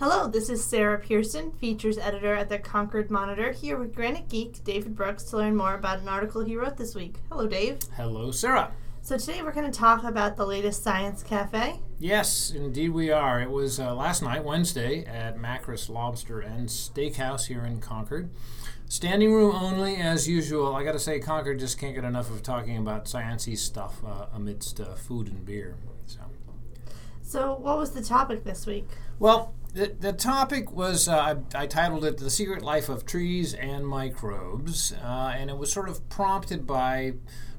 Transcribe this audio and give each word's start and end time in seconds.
Hello, 0.00 0.28
this 0.28 0.48
is 0.48 0.64
Sarah 0.64 0.96
Pearson, 0.96 1.50
features 1.50 1.98
editor 1.98 2.32
at 2.32 2.48
the 2.48 2.60
Concord 2.60 3.10
Monitor, 3.10 3.50
here 3.50 3.76
with 3.76 3.96
Granite 3.96 4.28
Geek 4.28 4.62
David 4.62 4.94
Brooks 4.94 5.24
to 5.24 5.36
learn 5.36 5.56
more 5.56 5.74
about 5.74 5.98
an 5.98 6.06
article 6.06 6.44
he 6.44 6.54
wrote 6.54 6.76
this 6.76 6.94
week. 6.94 7.16
Hello, 7.28 7.48
Dave. 7.48 7.80
Hello, 7.96 8.30
Sarah. 8.30 8.70
So 9.02 9.18
today 9.18 9.42
we're 9.42 9.50
going 9.50 9.68
to 9.68 9.76
talk 9.76 10.04
about 10.04 10.36
the 10.36 10.46
latest 10.46 10.84
Science 10.84 11.24
Cafe. 11.24 11.80
Yes, 11.98 12.52
indeed 12.52 12.90
we 12.90 13.10
are. 13.10 13.40
It 13.40 13.50
was 13.50 13.80
uh, 13.80 13.92
last 13.92 14.22
night, 14.22 14.44
Wednesday, 14.44 15.04
at 15.04 15.36
Makris 15.36 15.88
Lobster 15.88 16.38
and 16.38 16.68
Steakhouse 16.68 17.48
here 17.48 17.64
in 17.64 17.80
Concord. 17.80 18.30
Standing 18.86 19.32
room 19.32 19.52
only, 19.52 19.96
as 19.96 20.28
usual. 20.28 20.76
I 20.76 20.84
got 20.84 20.92
to 20.92 21.00
say, 21.00 21.18
Concord 21.18 21.58
just 21.58 21.76
can't 21.76 21.96
get 21.96 22.04
enough 22.04 22.30
of 22.30 22.44
talking 22.44 22.76
about 22.76 23.06
sciencey 23.06 23.58
stuff 23.58 23.96
uh, 24.06 24.26
amidst 24.32 24.78
uh, 24.78 24.94
food 24.94 25.26
and 25.26 25.44
beer. 25.44 25.74
So. 26.06 26.20
so, 27.20 27.54
what 27.56 27.78
was 27.78 27.90
the 27.90 28.02
topic 28.04 28.44
this 28.44 28.64
week? 28.64 28.86
Well, 29.18 29.54
the, 29.74 29.94
the 29.98 30.12
topic 30.12 30.72
was 30.72 31.08
uh, 31.08 31.36
I, 31.54 31.62
I, 31.62 31.66
titled 31.66 32.04
it 32.04 32.18
"The 32.18 32.30
Secret 32.30 32.62
Life 32.62 32.88
of 32.88 33.04
Trees 33.04 33.54
and 33.54 33.86
Microbes," 33.86 34.92
uh, 34.92 35.34
and 35.36 35.50
it 35.50 35.58
was 35.58 35.72
sort 35.72 35.88
of 35.88 36.08
prompted 36.08 36.66
by 36.66 37.14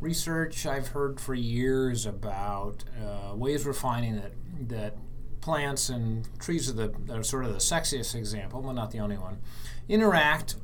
research 0.00 0.66
I've 0.66 0.88
heard 0.88 1.20
for 1.20 1.34
years 1.34 2.06
about 2.06 2.84
uh, 3.00 3.34
ways 3.36 3.64
we're 3.64 3.72
finding 3.72 4.16
that 4.16 4.32
that 4.68 4.96
plants 5.40 5.88
and 5.88 6.28
trees 6.40 6.68
are 6.68 6.72
the 6.72 7.14
are 7.14 7.22
sort 7.22 7.44
of 7.44 7.52
the 7.52 7.58
sexiest 7.58 8.14
example, 8.14 8.62
but 8.62 8.72
not 8.72 8.90
the 8.90 8.98
only 8.98 9.16
one, 9.16 9.38
interact 9.88 10.56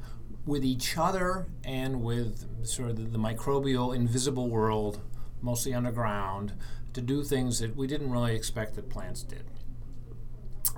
with 0.45 0.65
each 0.65 0.97
other 0.97 1.47
and 1.63 2.03
with 2.03 2.67
sort 2.67 2.91
of 2.91 2.97
the, 2.97 3.03
the 3.03 3.19
microbial 3.19 3.95
invisible 3.95 4.49
world, 4.49 5.01
mostly 5.43 5.75
underground, 5.75 6.55
to 6.95 7.01
do 7.01 7.23
things 7.23 7.61
that 7.61 7.77
we 7.77 7.87
didn't 7.87 8.11
really 8.11 8.35
expect 8.35 8.75
that 8.75 8.89
plants 8.89 9.23
did. 9.23 9.45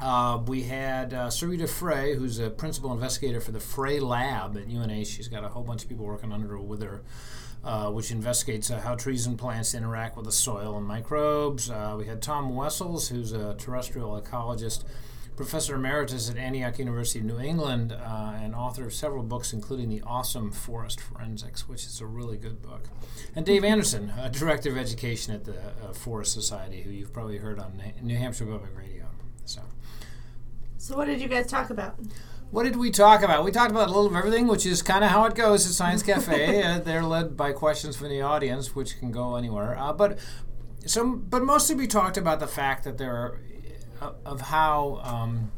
Uh, 0.00 0.40
we 0.46 0.62
had 0.62 1.12
uh, 1.12 1.28
Serita 1.28 1.68
Frey, 1.68 2.14
who's 2.14 2.38
a 2.38 2.50
principal 2.50 2.92
investigator 2.92 3.40
for 3.40 3.52
the 3.52 3.60
Frey 3.60 4.00
Lab 4.00 4.56
at 4.56 4.64
UNH. 4.66 5.06
She's 5.06 5.28
got 5.28 5.44
a 5.44 5.48
whole 5.48 5.62
bunch 5.62 5.82
of 5.82 5.88
people 5.88 6.06
working 6.06 6.32
under 6.32 6.48
her 6.48 6.60
with 6.60 6.82
her 6.82 7.02
uh, 7.62 7.90
which 7.90 8.10
investigates 8.10 8.70
uh, 8.70 8.80
how 8.80 8.94
trees 8.94 9.26
and 9.26 9.38
plants 9.38 9.74
interact 9.74 10.16
with 10.16 10.24
the 10.24 10.32
soil 10.32 10.76
and 10.76 10.86
microbes. 10.86 11.70
Uh, 11.70 11.94
we 11.98 12.06
had 12.06 12.22
Tom 12.22 12.54
Wessels, 12.54 13.08
who's 13.08 13.32
a 13.32 13.54
terrestrial 13.54 14.20
ecologist, 14.20 14.84
professor 15.36 15.74
emeritus 15.74 16.30
at 16.30 16.36
Antioch 16.36 16.78
University 16.78 17.18
of 17.18 17.26
New 17.26 17.38
England, 17.38 17.92
uh, 17.92 18.32
and 18.40 18.54
author 18.54 18.84
of 18.84 18.94
several 18.94 19.22
books, 19.22 19.52
including 19.52 19.88
The 19.88 20.02
Awesome 20.06 20.50
Forest 20.50 21.00
Forensics, 21.00 21.68
which 21.68 21.84
is 21.84 22.00
a 22.00 22.06
really 22.06 22.36
good 22.36 22.62
book. 22.62 22.84
And 23.34 23.44
Dave 23.44 23.64
Anderson, 23.64 24.12
a 24.18 24.30
director 24.30 24.70
of 24.70 24.78
education 24.78 25.34
at 25.34 25.44
the 25.44 25.54
Forest 25.94 26.32
Society, 26.32 26.82
who 26.82 26.90
you've 26.90 27.12
probably 27.12 27.38
heard 27.38 27.58
on 27.58 27.80
New 28.02 28.16
Hampshire 28.16 28.46
Public 28.46 28.76
Radio. 28.76 29.06
So. 29.50 29.62
So, 30.78 30.96
what 30.96 31.06
did 31.06 31.20
you 31.20 31.26
guys 31.26 31.48
talk 31.48 31.70
about? 31.70 31.98
What 32.52 32.62
did 32.62 32.76
we 32.76 32.92
talk 32.92 33.22
about? 33.22 33.44
We 33.44 33.50
talked 33.50 33.72
about 33.72 33.88
a 33.88 33.90
little 33.90 34.06
of 34.06 34.14
everything, 34.14 34.46
which 34.46 34.64
is 34.64 34.80
kind 34.80 35.02
of 35.02 35.10
how 35.10 35.24
it 35.24 35.34
goes 35.34 35.66
at 35.66 35.72
Science 35.72 36.04
Cafe. 36.04 36.62
uh, 36.64 36.78
they're 36.78 37.02
led 37.02 37.36
by 37.36 37.52
questions 37.52 37.96
from 37.96 38.10
the 38.10 38.22
audience, 38.22 38.76
which 38.76 38.98
can 39.00 39.10
go 39.10 39.34
anywhere. 39.34 39.76
Uh, 39.76 39.92
but 39.92 40.20
so, 40.86 41.16
but 41.16 41.42
mostly 41.42 41.74
we 41.74 41.88
talked 41.88 42.16
about 42.16 42.38
the 42.38 42.46
fact 42.46 42.84
that 42.84 42.96
there 42.96 43.12
are 43.12 43.40
uh, 44.00 44.12
of 44.24 44.40
how 44.40 45.00
um, 45.02 45.50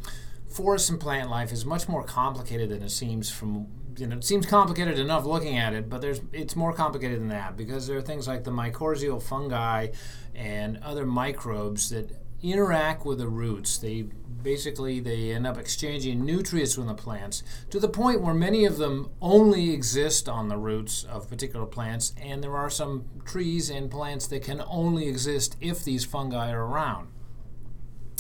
forest 0.49 0.89
and 0.89 0.99
plant 0.99 1.29
life 1.29 1.53
is 1.53 1.67
much 1.67 1.87
more 1.87 2.03
complicated 2.03 2.71
than 2.71 2.83
it 2.83 2.91
seems 2.91 3.31
from 3.31 3.67
you 3.99 4.07
know, 4.07 4.17
it 4.17 4.25
seems 4.25 4.47
complicated 4.47 4.99
enough 4.99 5.27
looking 5.27 5.59
at 5.59 5.75
it, 5.75 5.91
but 5.91 6.01
there's 6.01 6.23
it's 6.33 6.57
more 6.57 6.73
complicated 6.73 7.21
than 7.21 7.29
that 7.29 7.59
because 7.59 7.87
there 7.87 7.99
are 7.99 8.03
things 8.03 8.27
like 8.27 8.45
the 8.45 8.51
mycorrhizal 8.51 9.23
fungi 9.23 9.89
and 10.35 10.79
other 10.79 11.05
microbes 11.05 11.91
that 11.91 12.11
interact 12.43 13.05
with 13.05 13.19
the 13.19 13.29
roots. 13.29 13.79
They 13.79 14.07
basically 14.43 15.01
they 15.01 15.31
end 15.31 15.47
up 15.47 15.57
exchanging 15.57 16.25
nutrients 16.25 16.75
from 16.75 16.87
the 16.87 16.95
plants 16.95 17.43
to 17.71 17.79
the 17.79 17.89
point 17.89 18.21
where 18.21 18.35
many 18.35 18.65
of 18.65 18.77
them 18.79 19.11
only 19.21 19.71
exist 19.71 20.29
on 20.29 20.49
the 20.49 20.57
roots 20.57 21.05
of 21.05 21.29
particular 21.29 21.67
plants, 21.67 22.13
and 22.21 22.43
there 22.43 22.57
are 22.57 22.71
some 22.71 23.05
trees 23.25 23.71
and 23.71 23.91
plants 23.91 24.27
that 24.27 24.43
can 24.43 24.63
only 24.67 25.09
exist 25.09 25.57
if 25.61 25.85
these 25.85 26.05
fungi 26.05 26.51
are 26.51 26.67
around. 26.67 27.09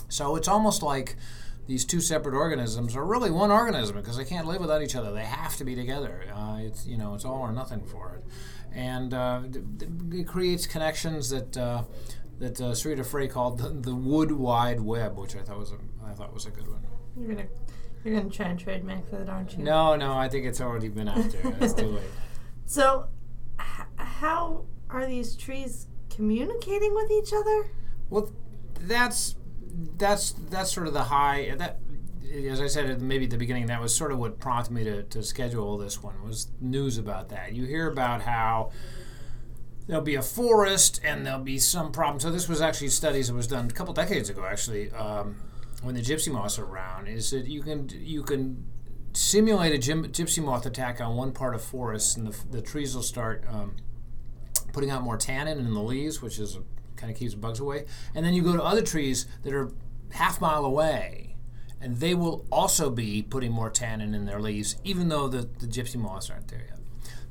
So 0.08 0.36
it's 0.36 0.48
almost 0.48 0.82
like 0.82 1.16
these 1.66 1.84
two 1.84 2.00
separate 2.00 2.34
organisms 2.34 2.96
are 2.96 3.04
really 3.04 3.30
one 3.30 3.50
organism 3.50 3.96
because 3.96 4.16
they 4.16 4.24
can't 4.24 4.46
live 4.46 4.60
without 4.60 4.82
each 4.82 4.94
other. 4.94 5.12
They 5.12 5.24
have 5.24 5.56
to 5.56 5.64
be 5.64 5.74
together. 5.74 6.24
Uh, 6.34 6.58
it's 6.60 6.86
you 6.86 6.98
know 6.98 7.14
it's 7.14 7.24
all 7.24 7.40
or 7.40 7.52
nothing 7.52 7.82
for 7.84 8.16
it, 8.16 8.24
and 8.74 9.14
uh, 9.14 9.42
it 10.12 10.26
creates 10.26 10.66
connections 10.66 11.30
that. 11.30 11.56
Uh, 11.56 11.82
that 12.42 12.60
uh, 12.60 12.72
Serita 12.72 13.06
Frey 13.06 13.28
called 13.28 13.58
the, 13.58 13.68
the, 13.68 13.94
Wood 13.94 14.32
Wide 14.32 14.80
Web, 14.80 15.16
which 15.16 15.36
I 15.36 15.42
thought 15.42 15.58
was 15.58 15.70
a 15.70 15.76
I 16.04 16.12
thought 16.12 16.34
was 16.34 16.44
a 16.44 16.50
good 16.50 16.68
one. 16.68 16.84
You're 17.16 17.28
gonna 17.28 17.48
you're 18.04 18.16
gonna 18.16 18.30
try 18.30 18.46
and 18.46 18.58
trademark 18.58 19.08
that, 19.12 19.28
aren't 19.28 19.56
you? 19.56 19.62
No, 19.62 19.94
no, 19.94 20.12
I 20.12 20.28
think 20.28 20.44
it's 20.44 20.60
already 20.60 20.88
been 20.88 21.08
out 21.08 21.30
there. 21.30 21.56
it's 21.60 21.72
too 21.72 21.86
late. 21.86 22.02
So, 22.64 23.06
h- 23.60 23.86
how 23.96 24.64
are 24.90 25.06
these 25.06 25.36
trees 25.36 25.86
communicating 26.10 26.94
with 26.94 27.12
each 27.12 27.32
other? 27.32 27.70
Well, 28.10 28.32
that's 28.80 29.36
that's 29.96 30.32
that's 30.50 30.72
sort 30.72 30.88
of 30.88 30.94
the 30.94 31.04
high 31.04 31.54
that 31.56 31.78
as 32.50 32.60
I 32.60 32.66
said 32.66 33.00
maybe 33.00 33.24
at 33.24 33.30
the 33.30 33.38
beginning, 33.38 33.66
that 33.66 33.80
was 33.80 33.94
sort 33.94 34.10
of 34.10 34.18
what 34.18 34.40
prompted 34.40 34.72
me 34.72 34.82
to, 34.84 35.04
to 35.04 35.22
schedule 35.22 35.78
this 35.78 36.02
one 36.02 36.20
was 36.24 36.48
news 36.60 36.98
about 36.98 37.28
that. 37.28 37.52
You 37.52 37.66
hear 37.66 37.88
about 37.88 38.22
how 38.22 38.72
there'll 39.92 40.04
be 40.04 40.14
a 40.14 40.22
forest 40.22 41.02
and 41.04 41.26
there'll 41.26 41.38
be 41.38 41.58
some 41.58 41.92
problem. 41.92 42.18
So 42.18 42.30
this 42.30 42.48
was 42.48 42.62
actually 42.62 42.88
studies 42.88 43.28
that 43.28 43.34
was 43.34 43.46
done 43.46 43.66
a 43.66 43.72
couple 43.72 43.92
decades 43.92 44.30
ago, 44.30 44.46
actually, 44.46 44.90
um, 44.92 45.36
when 45.82 45.94
the 45.94 46.00
gypsy 46.00 46.32
moths 46.32 46.58
are 46.58 46.64
around. 46.64 47.08
Is 47.08 47.30
that 47.30 47.46
you 47.46 47.62
can 47.62 47.90
you 47.90 48.22
can 48.22 48.64
simulate 49.12 49.74
a 49.74 49.78
gypsy 49.78 50.42
moth 50.42 50.64
attack 50.64 51.00
on 51.02 51.14
one 51.14 51.32
part 51.32 51.54
of 51.54 51.62
forest, 51.62 52.16
and 52.16 52.26
the, 52.26 52.36
the 52.50 52.62
trees 52.62 52.94
will 52.94 53.02
start 53.02 53.44
um, 53.50 53.76
putting 54.72 54.90
out 54.90 55.02
more 55.02 55.18
tannin 55.18 55.58
in 55.58 55.74
the 55.74 55.82
leaves, 55.82 56.22
which 56.22 56.38
is 56.38 56.58
kind 56.96 57.12
of 57.12 57.18
keeps 57.18 57.34
bugs 57.34 57.60
away. 57.60 57.84
And 58.14 58.24
then 58.24 58.32
you 58.32 58.42
go 58.42 58.56
to 58.56 58.62
other 58.62 58.82
trees 58.82 59.26
that 59.42 59.52
are 59.52 59.72
half 60.12 60.40
mile 60.40 60.64
away, 60.64 61.36
and 61.82 61.98
they 61.98 62.14
will 62.14 62.46
also 62.50 62.88
be 62.88 63.22
putting 63.22 63.52
more 63.52 63.68
tannin 63.68 64.14
in 64.14 64.24
their 64.24 64.40
leaves, 64.40 64.76
even 64.84 65.10
though 65.10 65.28
the, 65.28 65.42
the 65.58 65.66
gypsy 65.66 65.96
moths 65.96 66.30
aren't 66.30 66.48
there 66.48 66.64
yet. 66.66 66.78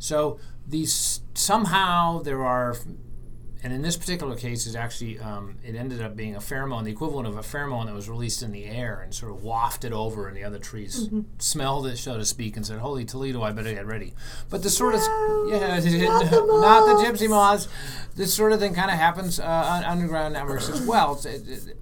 So 0.01 0.39
these 0.67 1.21
somehow 1.33 2.19
there 2.19 2.43
are 2.43 2.75
and 3.63 3.71
in 3.71 3.83
this 3.83 3.95
particular 3.95 4.35
case 4.35 4.65
is 4.65 4.75
actually 4.75 5.19
um, 5.19 5.57
it 5.63 5.75
ended 5.75 6.01
up 6.01 6.15
being 6.15 6.35
a 6.35 6.39
pheromone 6.39 6.83
the 6.83 6.91
equivalent 6.91 7.27
of 7.27 7.37
a 7.37 7.41
pheromone 7.41 7.85
that 7.85 7.93
was 7.93 8.09
released 8.09 8.41
in 8.41 8.51
the 8.51 8.65
air 8.65 9.01
and 9.01 9.13
sort 9.13 9.31
of 9.31 9.43
wafted 9.43 9.93
over 9.93 10.27
and 10.27 10.35
the 10.35 10.43
other 10.43 10.57
trees 10.57 11.07
mm-hmm. 11.07 11.21
smelled 11.37 11.85
it 11.85 11.97
so 11.97 12.17
to 12.17 12.25
speak 12.25 12.57
and 12.57 12.65
said 12.65 12.79
holy 12.79 13.05
toledo 13.05 13.43
i 13.43 13.51
better 13.51 13.73
get 13.73 13.85
ready. 13.85 14.13
But 14.49 14.63
the 14.63 14.69
sort 14.69 14.95
no, 14.95 15.01
of 15.01 15.49
yeah 15.49 15.79
not, 16.07 16.29
the, 16.29 16.31
not 16.61 16.85
the 16.87 17.03
gypsy 17.03 17.29
moths. 17.29 17.67
This 18.15 18.33
sort 18.33 18.51
of 18.51 18.59
thing 18.59 18.73
kind 18.73 18.89
of 18.89 18.97
happens 18.97 19.39
uh, 19.39 19.43
on 19.43 19.83
underground 19.83 20.33
networks 20.33 20.67
as 20.67 20.81
well. 20.81 21.19
It, 21.23 21.47
it, 21.47 21.77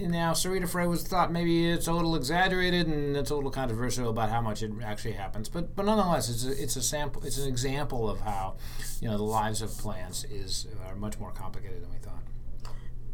now 0.00 0.32
Serita 0.32 0.68
Frey 0.68 0.86
was 0.86 1.02
thought 1.02 1.32
maybe 1.32 1.70
it's 1.70 1.86
a 1.86 1.92
little 1.92 2.16
exaggerated 2.16 2.86
and 2.86 3.16
it's 3.16 3.30
a 3.30 3.34
little 3.34 3.50
controversial 3.50 4.10
about 4.10 4.30
how 4.30 4.40
much 4.40 4.62
it 4.62 4.72
actually 4.84 5.12
happens, 5.12 5.48
but 5.48 5.74
but 5.74 5.84
nonetheless, 5.84 6.28
it's 6.28 6.44
a, 6.44 6.62
it's 6.62 6.76
a 6.76 6.82
sample, 6.82 7.22
it's 7.24 7.38
an 7.38 7.48
example 7.48 8.08
of 8.08 8.20
how 8.20 8.56
you 9.00 9.08
know 9.08 9.16
the 9.16 9.22
lives 9.22 9.62
of 9.62 9.70
plants 9.78 10.24
is 10.24 10.66
are 10.86 10.96
much 10.96 11.18
more 11.18 11.32
complicated 11.32 11.82
than 11.82 11.90
we 11.90 11.98
thought. 11.98 12.22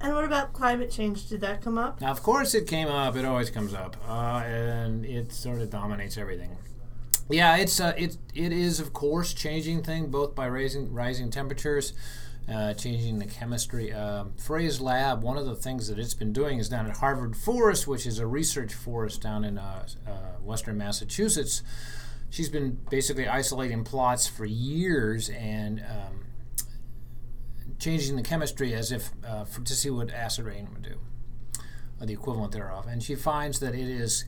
And 0.01 0.15
what 0.15 0.25
about 0.25 0.53
climate 0.53 0.91
change? 0.91 1.29
Did 1.29 1.41
that 1.41 1.61
come 1.61 1.77
up? 1.77 2.01
Now, 2.01 2.13
of 2.13 2.23
course, 2.23 2.55
it 2.55 2.69
came 2.69 2.87
up. 2.87 3.17
It 3.17 3.25
always 3.25 3.51
comes 3.51 3.75
up, 3.75 3.97
uh, 4.09 4.43
and 4.45 5.05
it 5.05 5.33
sort 5.33 5.61
of 5.61 5.71
dominates 5.71 6.17
everything. 6.17 6.57
Yeah, 7.29 7.57
it's 7.57 7.81
uh, 7.81 7.95
it 7.97 8.17
it 8.35 8.53
is 8.53 8.81
of 8.81 8.93
course 8.93 9.35
changing 9.35 9.83
thing 9.83 10.07
both 10.11 10.35
by 10.35 10.47
raising 10.47 10.93
rising 10.95 11.31
temperatures 11.31 11.93
uh, 12.53 12.75
changing 12.75 13.19
the 13.19 13.27
chemistry. 13.27 13.93
Uh, 13.93 14.25
Frey's 14.37 14.81
lab, 14.81 15.23
one 15.23 15.37
of 15.37 15.47
the 15.47 15.55
things 15.55 15.89
that 15.89 15.99
it's 15.99 16.15
been 16.15 16.33
doing 16.33 16.59
is 16.59 16.69
down 16.69 16.87
at 16.87 16.97
Harvard 16.97 17.37
Forest, 17.37 17.87
which 17.87 18.07
is 18.07 18.19
a 18.19 18.27
research 18.27 18.73
forest 18.73 19.21
down 19.21 19.45
in 19.45 19.59
uh, 19.59 19.87
uh, 20.07 20.11
western 20.43 20.79
Massachusetts. 20.79 21.63
She's 22.31 22.49
been 22.49 22.79
basically 22.91 23.27
isolating 23.27 23.85
plots 23.85 24.27
for 24.27 24.45
years 24.45 25.29
and 25.31 25.81
um, 25.81 26.27
changing 27.79 28.17
the 28.17 28.23
chemistry 28.23 28.75
as 28.75 28.93
if 28.93 29.11
uh, 29.27 29.45
for, 29.45 29.61
to 29.63 29.75
see 29.75 29.91
what 29.91 30.11
acid 30.11 30.47
rain 30.47 30.69
would 30.73 30.83
do, 30.83 30.99
or 32.01 32.07
the 32.07 32.13
equivalent 32.13 32.53
thereof. 32.53 32.87
And 32.87 33.03
she 33.03 33.15
finds 33.15 33.61
that 33.61 33.75
it 33.75 33.89
is 33.89 34.25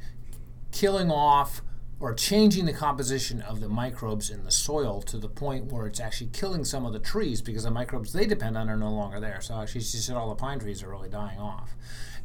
killing 0.72 1.10
off 1.10 1.62
or 2.00 2.14
changing 2.14 2.64
the 2.64 2.72
composition 2.72 3.42
of 3.42 3.60
the 3.60 3.68
microbes 3.68 4.30
in 4.30 4.42
the 4.42 4.50
soil 4.50 5.02
to 5.02 5.18
the 5.18 5.28
point 5.28 5.66
where 5.70 5.86
it's 5.86 6.00
actually 6.00 6.30
killing 6.32 6.64
some 6.64 6.86
of 6.86 6.94
the 6.94 6.98
trees 6.98 7.42
because 7.42 7.64
the 7.64 7.70
microbes 7.70 8.12
they 8.12 8.26
depend 8.26 8.56
on 8.56 8.70
are 8.70 8.76
no 8.76 8.90
longer 8.90 9.20
there. 9.20 9.40
So 9.42 9.60
actually, 9.60 9.82
she 9.82 9.98
said 9.98 10.16
all 10.16 10.30
the 10.30 10.34
pine 10.34 10.58
trees 10.58 10.82
are 10.82 10.88
really 10.88 11.10
dying 11.10 11.38
off, 11.38 11.76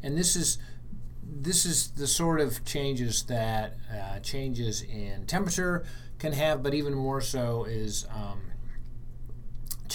and 0.02 0.16
this 0.16 0.34
is 0.34 0.58
this 1.28 1.66
is 1.66 1.88
the 1.88 2.06
sort 2.06 2.40
of 2.40 2.64
changes 2.64 3.24
that 3.24 3.76
uh, 3.92 4.20
changes 4.20 4.82
in 4.82 5.26
temperature 5.26 5.84
can 6.18 6.32
have, 6.32 6.62
but 6.62 6.72
even 6.72 6.94
more 6.94 7.20
so 7.20 7.64
is 7.64 8.06
um, 8.14 8.40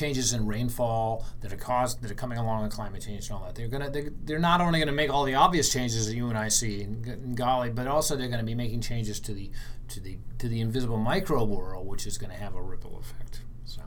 changes 0.02 0.34
in 0.34 0.48
rainfall 0.48 1.26
that 1.42 1.54
are 1.54 1.58
caused 1.58 2.02
that 2.02 2.10
are 2.10 2.16
coming 2.16 2.40
along 2.40 2.64
with 2.64 2.74
climate 2.74 3.02
change 3.04 3.30
and 3.30 3.38
all 3.38 3.46
that. 3.46 3.56
They're 3.56 3.68
gonna 3.68 3.90
they're, 3.90 4.10
they're 4.26 4.40
not 4.40 4.60
only 4.60 4.80
going 4.80 4.88
to 4.88 4.94
make 4.94 5.12
all 5.14 5.26
the 5.26 5.36
obvious 5.36 5.72
changes 5.72 6.08
that 6.08 6.16
you 6.16 6.28
and 6.28 6.38
I 6.38 6.48
see 6.48 6.82
in, 6.82 7.04
in 7.06 7.36
Golly, 7.36 7.70
but 7.70 7.88
also 7.88 8.16
they're 8.16 8.28
going 8.28 8.40
to 8.40 8.46
be 8.46 8.56
making 8.56 8.82
changes 8.82 9.20
to 9.22 9.34
the 9.34 9.52
to 9.90 10.00
the 10.00 10.18
to 10.40 10.48
the 10.48 10.60
invisible 10.60 10.98
micro 10.98 11.44
world, 11.44 11.88
which 11.88 12.08
is 12.08 12.18
going 12.18 12.32
to 12.32 12.38
have 12.38 12.56
a 12.56 12.62
ripple 12.62 12.98
effect. 13.00 13.42
So. 13.64 13.84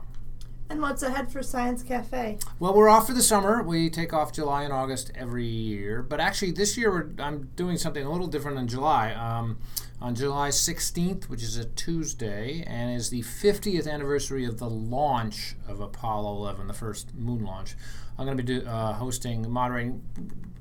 And 0.69 0.81
what's 0.81 1.03
ahead 1.03 1.31
for 1.31 1.43
Science 1.43 1.83
Cafe? 1.83 2.39
Well, 2.59 2.73
we're 2.73 2.89
off 2.89 3.07
for 3.07 3.13
the 3.13 3.21
summer. 3.21 3.61
We 3.61 3.89
take 3.89 4.13
off 4.13 4.31
July 4.31 4.63
and 4.63 4.71
August 4.71 5.11
every 5.15 5.45
year, 5.45 6.01
but 6.01 6.19
actually 6.21 6.51
this 6.51 6.77
year 6.77 6.91
we're, 6.91 7.09
I'm 7.19 7.49
doing 7.55 7.77
something 7.77 8.03
a 8.03 8.09
little 8.09 8.27
different 8.27 8.57
in 8.57 8.67
July. 8.67 9.11
Um, 9.13 9.57
on 10.01 10.15
July 10.15 10.49
16th, 10.49 11.25
which 11.25 11.41
is 11.41 11.57
a 11.57 11.65
Tuesday, 11.65 12.63
and 12.67 12.95
is 12.95 13.09
the 13.09 13.21
50th 13.21 13.87
anniversary 13.87 14.45
of 14.45 14.59
the 14.59 14.69
launch 14.69 15.55
of 15.67 15.79
Apollo 15.79 16.35
11, 16.37 16.67
the 16.67 16.73
first 16.73 17.15
moon 17.15 17.43
launch. 17.43 17.75
I'm 18.17 18.25
going 18.25 18.37
to 18.37 18.43
be 18.43 18.59
do, 18.59 18.67
uh, 18.67 18.93
hosting, 18.93 19.49
moderating, 19.49 20.01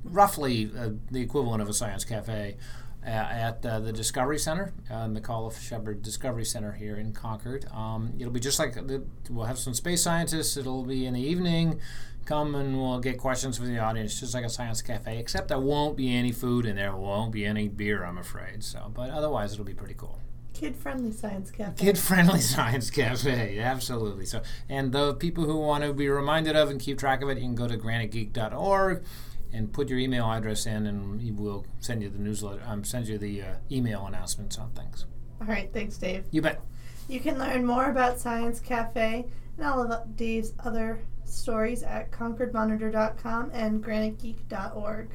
roughly 0.05 0.71
uh, 0.77 0.91
the 1.11 1.21
equivalent 1.21 1.63
of 1.63 1.69
a 1.69 1.75
science 1.75 2.05
cafe 2.05 2.57
uh, 3.05 3.09
at 3.09 3.67
uh, 3.67 3.81
the 3.81 3.93
Discovery 3.93 4.39
Center, 4.39 4.73
uh, 4.91 5.09
of 5.29 5.59
Shepard 5.59 6.03
Discovery 6.03 6.45
Center 6.45 6.73
here 6.73 6.97
in 6.97 7.13
Concord. 7.13 7.67
Um, 7.73 8.15
it'll 8.19 8.33
be 8.33 8.41
just 8.41 8.59
like 8.59 8.75
the, 8.75 9.05
we'll 9.29 9.47
have 9.47 9.59
some 9.59 9.75
space 9.75 10.03
scientists. 10.03 10.57
It'll 10.57 10.85
be 10.85 11.07
in 11.07 11.15
the 11.15 11.21
evening. 11.21 11.81
Come 12.25 12.55
and 12.55 12.81
we'll 12.81 13.00
get 13.00 13.19
questions 13.19 13.59
from 13.59 13.67
the 13.67 13.79
audience, 13.79 14.19
just 14.19 14.35
like 14.35 14.44
a 14.44 14.49
science 14.49 14.81
cafe. 14.81 15.19
Except 15.19 15.49
there 15.49 15.59
won't 15.59 15.97
be 15.97 16.15
any 16.15 16.32
food 16.32 16.65
and 16.65 16.79
there 16.79 16.97
won't 16.97 17.32
be 17.32 17.44
any 17.44 17.69
beer, 17.69 18.05
I'm 18.05 18.19
afraid. 18.19 18.65
So, 18.65 18.91
but 18.94 19.11
otherwise, 19.11 19.53
it'll 19.53 19.65
be 19.65 19.75
pretty 19.75 19.94
cool. 19.94 20.19
Kid-friendly 20.55 21.12
science 21.12 21.50
cafe. 21.50 21.85
Kid-friendly 21.85 22.41
science 22.55 22.91
cafe, 22.91 23.59
absolutely. 23.59 24.25
So, 24.25 24.41
and 24.69 24.93
the 24.93 25.15
people 25.15 25.44
who 25.44 25.59
want 25.59 25.85
to 25.85 25.93
be 25.93 26.09
reminded 26.09 26.56
of 26.56 26.71
and 26.71 26.81
keep 26.81 26.99
track 26.99 27.23
of 27.23 27.29
it, 27.29 27.38
you 27.38 27.44
can 27.44 27.55
go 27.55 27.67
to 27.67 27.76
granitegeek.org 27.76 29.05
and 29.53 29.73
put 29.73 29.88
your 29.88 29.99
email 29.99 30.31
address 30.31 30.67
in, 30.67 30.87
and 30.87 31.38
we'll 31.38 31.67
send 31.81 32.03
you 32.03 32.09
the 32.09 32.19
newsletter. 32.19 32.62
Um, 32.67 32.85
send 32.85 33.06
you 33.09 33.19
the 33.19 33.43
uh, 33.43 33.47
email 33.71 34.06
announcements 34.06 34.59
on 34.59 34.71
things. 34.71 35.06
All 35.41 35.47
right, 35.47 35.71
thanks, 35.73 35.97
Dave. 35.97 36.25
You 36.31 36.43
bet. 36.43 36.61
You 37.09 37.21
can 37.21 37.38
learn 37.38 37.67
more 37.67 37.91
about 37.91 38.19
Science 38.19 38.61
Cafe 38.61 39.26
and 39.56 39.67
all 39.67 39.81
of 39.93 40.17
Dave's 40.17 40.55
other 40.65 41.00
stories 41.25 41.82
at 41.82 42.11
concordmonitor.com 42.11 43.50
and 43.53 43.82
granitegeek.org. 43.82 45.09